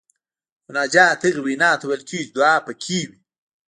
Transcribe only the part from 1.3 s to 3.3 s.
وینا ته ویل کیږي چې دعا پکې وي.